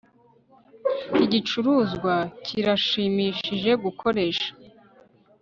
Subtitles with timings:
[1.09, 2.13] Iki gicuruzwa
[2.45, 4.49] kirashimishije gukoresha